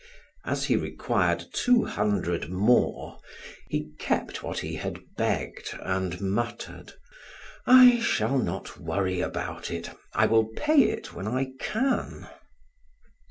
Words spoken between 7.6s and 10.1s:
"I shall not worry about it.